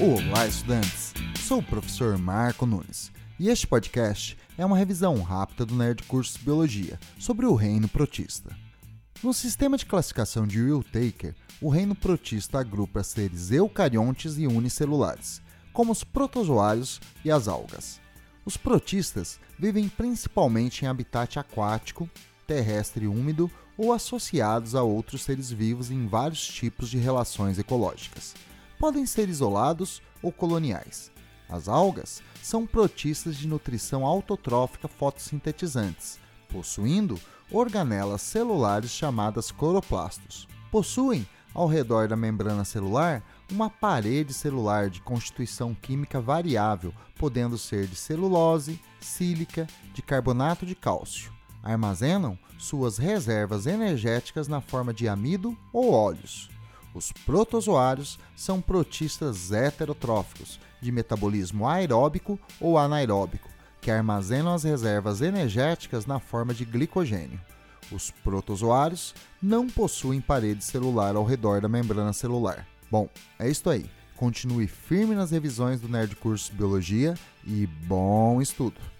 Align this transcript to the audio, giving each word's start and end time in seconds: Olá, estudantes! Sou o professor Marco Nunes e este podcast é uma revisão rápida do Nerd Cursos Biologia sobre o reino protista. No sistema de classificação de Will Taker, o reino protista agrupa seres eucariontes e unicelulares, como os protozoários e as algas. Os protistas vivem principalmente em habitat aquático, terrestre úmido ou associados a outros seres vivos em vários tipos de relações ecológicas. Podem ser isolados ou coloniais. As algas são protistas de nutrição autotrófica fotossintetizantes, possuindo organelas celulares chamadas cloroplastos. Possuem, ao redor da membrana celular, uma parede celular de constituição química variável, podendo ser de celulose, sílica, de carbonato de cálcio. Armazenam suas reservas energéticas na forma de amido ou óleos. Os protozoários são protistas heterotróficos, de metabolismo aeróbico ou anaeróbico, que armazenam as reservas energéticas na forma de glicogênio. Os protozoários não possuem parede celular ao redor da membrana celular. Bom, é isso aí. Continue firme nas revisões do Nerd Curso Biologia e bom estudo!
Olá, 0.00 0.44
estudantes! 0.44 1.14
Sou 1.46 1.60
o 1.60 1.62
professor 1.62 2.18
Marco 2.18 2.66
Nunes 2.66 3.12
e 3.38 3.48
este 3.48 3.64
podcast 3.64 4.36
é 4.58 4.66
uma 4.66 4.76
revisão 4.76 5.22
rápida 5.22 5.64
do 5.64 5.76
Nerd 5.76 6.02
Cursos 6.02 6.36
Biologia 6.36 6.98
sobre 7.16 7.46
o 7.46 7.54
reino 7.54 7.86
protista. 7.86 8.50
No 9.22 9.32
sistema 9.32 9.76
de 9.76 9.86
classificação 9.86 10.48
de 10.48 10.60
Will 10.60 10.82
Taker, 10.82 11.36
o 11.60 11.68
reino 11.68 11.94
protista 11.94 12.58
agrupa 12.58 13.04
seres 13.04 13.52
eucariontes 13.52 14.36
e 14.36 14.48
unicelulares, 14.48 15.40
como 15.72 15.92
os 15.92 16.02
protozoários 16.02 17.00
e 17.24 17.30
as 17.30 17.46
algas. 17.46 18.00
Os 18.44 18.56
protistas 18.56 19.38
vivem 19.56 19.88
principalmente 19.88 20.84
em 20.84 20.88
habitat 20.88 21.38
aquático, 21.38 22.10
terrestre 22.48 23.06
úmido 23.06 23.48
ou 23.78 23.92
associados 23.92 24.74
a 24.74 24.82
outros 24.82 25.22
seres 25.22 25.52
vivos 25.52 25.92
em 25.92 26.08
vários 26.08 26.44
tipos 26.44 26.90
de 26.90 26.98
relações 26.98 27.60
ecológicas. 27.60 28.34
Podem 28.78 29.06
ser 29.06 29.28
isolados 29.28 30.02
ou 30.22 30.32
coloniais. 30.32 31.10
As 31.48 31.68
algas 31.68 32.22
são 32.42 32.66
protistas 32.66 33.36
de 33.36 33.46
nutrição 33.46 34.04
autotrófica 34.04 34.88
fotossintetizantes, 34.88 36.18
possuindo 36.48 37.18
organelas 37.50 38.22
celulares 38.22 38.90
chamadas 38.90 39.50
cloroplastos. 39.50 40.48
Possuem, 40.70 41.26
ao 41.52 41.68
redor 41.68 42.08
da 42.08 42.16
membrana 42.16 42.64
celular, 42.64 43.22
uma 43.50 43.70
parede 43.70 44.34
celular 44.34 44.90
de 44.90 45.00
constituição 45.00 45.74
química 45.74 46.20
variável, 46.20 46.92
podendo 47.16 47.56
ser 47.56 47.86
de 47.86 47.94
celulose, 47.94 48.80
sílica, 49.00 49.66
de 49.92 50.02
carbonato 50.02 50.66
de 50.66 50.74
cálcio. 50.74 51.32
Armazenam 51.62 52.38
suas 52.58 52.98
reservas 52.98 53.66
energéticas 53.66 54.48
na 54.48 54.60
forma 54.60 54.92
de 54.92 55.08
amido 55.08 55.56
ou 55.72 55.92
óleos. 55.92 56.50
Os 56.94 57.10
protozoários 57.10 58.18
são 58.36 58.60
protistas 58.60 59.50
heterotróficos, 59.50 60.60
de 60.80 60.92
metabolismo 60.92 61.66
aeróbico 61.66 62.38
ou 62.60 62.78
anaeróbico, 62.78 63.48
que 63.80 63.90
armazenam 63.90 64.54
as 64.54 64.62
reservas 64.62 65.20
energéticas 65.20 66.06
na 66.06 66.20
forma 66.20 66.54
de 66.54 66.64
glicogênio. 66.64 67.40
Os 67.90 68.10
protozoários 68.10 69.14
não 69.42 69.68
possuem 69.68 70.20
parede 70.20 70.62
celular 70.62 71.16
ao 71.16 71.24
redor 71.24 71.60
da 71.60 71.68
membrana 71.68 72.12
celular. 72.12 72.66
Bom, 72.90 73.08
é 73.38 73.50
isso 73.50 73.68
aí. 73.68 73.90
Continue 74.16 74.68
firme 74.68 75.14
nas 75.16 75.32
revisões 75.32 75.80
do 75.80 75.88
Nerd 75.88 76.14
Curso 76.16 76.54
Biologia 76.54 77.14
e 77.44 77.66
bom 77.66 78.40
estudo! 78.40 78.93